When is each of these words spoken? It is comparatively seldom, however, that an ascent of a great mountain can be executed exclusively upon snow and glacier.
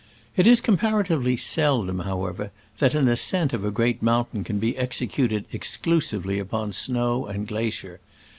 It 0.35 0.47
is 0.47 0.61
comparatively 0.61 1.37
seldom, 1.37 1.99
however, 1.99 2.49
that 2.79 2.95
an 2.95 3.07
ascent 3.07 3.53
of 3.53 3.63
a 3.63 3.69
great 3.69 4.01
mountain 4.01 4.43
can 4.43 4.57
be 4.57 4.75
executed 4.75 5.45
exclusively 5.51 6.39
upon 6.39 6.73
snow 6.73 7.27
and 7.27 7.47
glacier. 7.47 7.99